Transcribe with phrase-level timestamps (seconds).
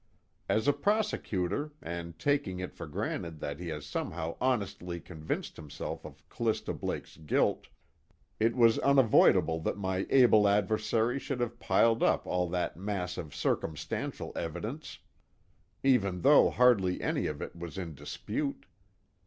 [0.49, 6.03] As a prosecutor, and taking it for granted that he has somehow honestly convinced himself
[6.03, 7.67] of Callista Blake's guilt,
[8.39, 13.35] it was unavoidable that my able adversary should have piled up all that mass of
[13.35, 14.97] circumstantial evidence,
[15.83, 18.65] even though hardly any of it was in dispute.